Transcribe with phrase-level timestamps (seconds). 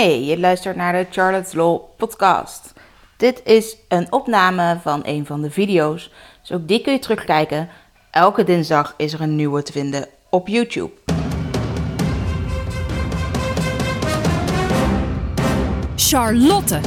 [0.00, 2.72] Hey, je luistert naar de Charlotte's Law podcast.
[3.16, 7.68] Dit is een opname van een van de video's, dus ook die kun je terugkijken.
[8.10, 10.90] Elke dinsdag is er een nieuwe te vinden op YouTube.
[15.96, 16.80] Charlotte,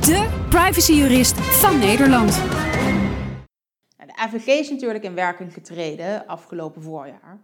[0.00, 2.36] de privacyjurist van Nederland.
[3.96, 7.38] Nou, de AVG is natuurlijk in werking getreden afgelopen voorjaar.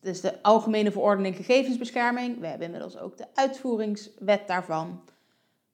[0.00, 2.40] Dus de Algemene Verordening Gegevensbescherming.
[2.40, 5.04] We hebben inmiddels ook de uitvoeringswet daarvan.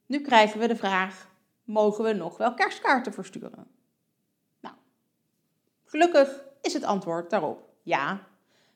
[0.07, 1.29] Nu krijgen we de vraag:
[1.65, 3.67] mogen we nog wel kerstkaarten versturen?
[4.61, 4.75] Nou,
[5.85, 8.27] gelukkig is het antwoord daarop ja.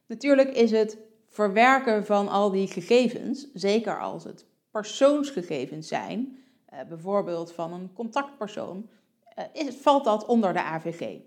[0.06, 7.52] Natuurlijk is het verwerken van al die gegevens, zeker als het persoonsgegevens zijn, eh, bijvoorbeeld
[7.52, 8.88] van een contactpersoon,
[9.34, 11.20] eh, valt dat onder de AVG.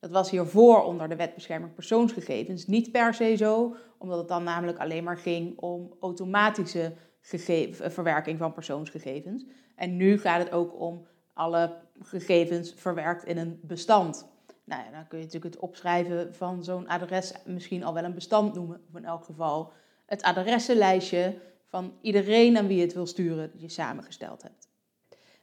[0.00, 4.42] Dat was hiervoor onder de wet bescherming persoonsgegevens niet per se zo, omdat het dan
[4.42, 6.92] namelijk alleen maar ging om automatische
[7.70, 9.46] verwerking van persoonsgegevens.
[9.76, 14.28] En nu gaat het ook om alle gegevens verwerkt in een bestand.
[14.64, 18.14] Nou ja, dan kun je natuurlijk het opschrijven van zo'n adres misschien al wel een
[18.14, 19.72] bestand noemen, of in elk geval
[20.06, 24.69] het adressenlijstje van iedereen aan wie je het wil sturen dat je samengesteld hebt.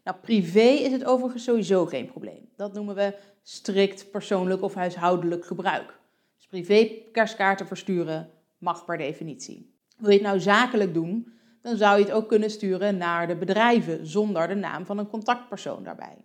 [0.07, 2.49] Nou, privé is het overigens sowieso geen probleem.
[2.55, 3.13] Dat noemen we
[3.43, 5.99] strikt persoonlijk of huishoudelijk gebruik.
[6.35, 9.75] Dus privé kerstkaarten versturen mag per definitie.
[9.97, 13.35] Wil je het nou zakelijk doen, dan zou je het ook kunnen sturen naar de
[13.35, 16.17] bedrijven zonder de naam van een contactpersoon daarbij.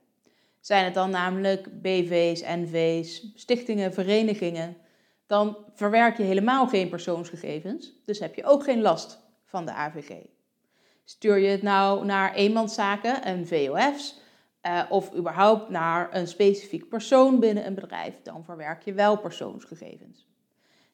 [0.61, 4.77] Zijn het dan namelijk BV's, NV's, stichtingen, verenigingen,
[5.27, 10.32] dan verwerk je helemaal geen persoonsgegevens, dus heb je ook geen last van de AVG.
[11.05, 14.21] Stuur je het nou naar eenmanszaken en VOF's,
[14.63, 20.29] uh, of überhaupt naar een specifiek persoon binnen een bedrijf, dan verwerk je wel persoonsgegevens.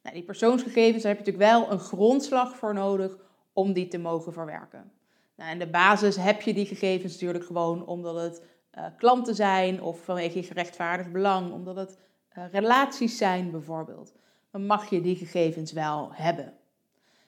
[0.03, 3.17] Nou, die persoonsgegevens heb je natuurlijk wel een grondslag voor nodig
[3.53, 4.93] om die te mogen verwerken.
[5.37, 8.43] Nou, in de basis heb je die gegevens natuurlijk gewoon omdat het
[8.79, 11.99] uh, klanten zijn of vanwege gerechtvaardigd belang, omdat het
[12.39, 14.15] uh, relaties zijn bijvoorbeeld.
[14.51, 16.53] Dan mag je die gegevens wel hebben.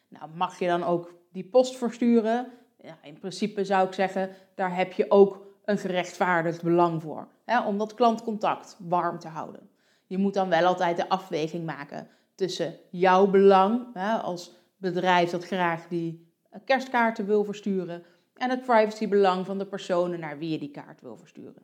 [0.08, 2.52] Nou, mag je dan ook die post versturen?
[2.82, 7.28] Ja, in principe zou ik zeggen, daar heb je ook een gerechtvaardigd belang voor.
[7.44, 9.70] Hè, om dat klantcontact warm te houden.
[10.06, 15.44] Je moet dan wel altijd de afweging maken tussen jouw belang hè, als bedrijf dat
[15.44, 16.28] graag die
[16.64, 18.04] kerstkaarten wil versturen
[18.34, 21.62] en het privacybelang van de personen naar wie je die kaart wil versturen.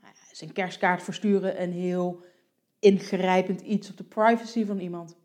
[0.00, 2.24] Nou ja, is een kerstkaart versturen een heel
[2.78, 5.16] ingrijpend iets op de privacy van iemand?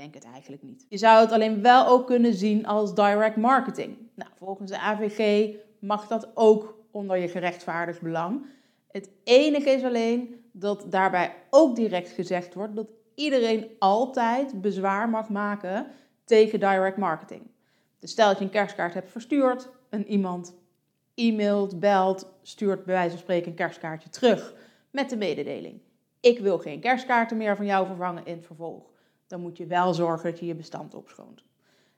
[0.00, 0.86] Denk het eigenlijk niet.
[0.88, 3.96] Je zou het alleen wel ook kunnen zien als direct marketing.
[4.14, 8.46] Nou, volgens de AVG mag dat ook onder je gerechtvaardigd belang.
[8.90, 15.28] Het enige is alleen dat daarbij ook direct gezegd wordt dat iedereen altijd bezwaar mag
[15.28, 15.86] maken
[16.24, 17.42] tegen direct marketing.
[17.98, 20.54] Dus stel dat je een kerstkaart hebt verstuurd en iemand
[21.14, 24.54] e-mailt, belt, stuurt bij wijze van spreken een kerstkaartje terug
[24.90, 25.80] met de mededeling.
[26.20, 28.89] Ik wil geen kerstkaarten meer van jou vervangen in het vervolg.
[29.30, 31.44] Dan moet je wel zorgen dat je je bestand opschoont.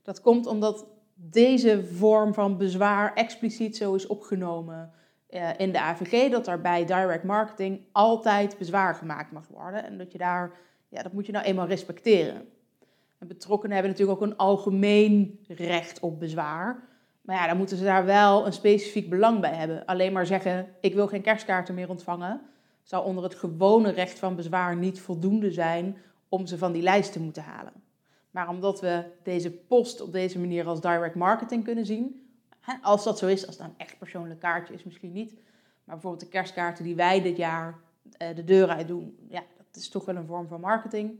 [0.03, 4.93] Dat komt omdat deze vorm van bezwaar expliciet zo is opgenomen
[5.31, 9.84] uh, in de AVG, dat er bij direct marketing altijd bezwaar gemaakt mag worden.
[9.84, 10.53] En dat je daar,
[10.88, 12.48] ja, dat moet je nou eenmaal respecteren.
[13.19, 16.88] En betrokkenen hebben natuurlijk ook een algemeen recht op bezwaar.
[17.22, 19.84] Maar ja, dan moeten ze daar wel een specifiek belang bij hebben.
[19.84, 22.41] Alleen maar zeggen, ik wil geen kerstkaarten meer ontvangen,
[22.82, 25.97] zou onder het gewone recht van bezwaar niet voldoende zijn
[26.32, 27.72] om ze van die lijst te moeten halen.
[28.31, 32.31] Maar omdat we deze post op deze manier als direct marketing kunnen zien,
[32.82, 35.32] als dat zo is, als het een echt persoonlijk kaartje is, misschien niet.
[35.84, 37.81] Maar bijvoorbeeld de kerstkaarten die wij dit jaar
[38.16, 41.19] eh, de deur uit doen, ja, dat is toch wel een vorm van marketing.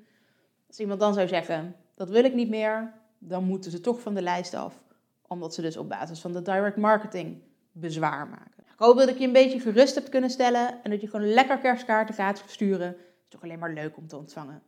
[0.69, 4.15] Als iemand dan zou zeggen, dat wil ik niet meer, dan moeten ze toch van
[4.15, 4.83] de lijst af.
[5.27, 7.43] Omdat ze dus op basis van de direct marketing
[7.73, 8.65] bezwaar maken.
[8.73, 11.33] Ik hoop dat ik je een beetje gerust heb kunnen stellen en dat je gewoon
[11.33, 12.89] lekker kerstkaarten gaat versturen.
[12.89, 14.63] Het is toch alleen maar leuk om te ontvangen.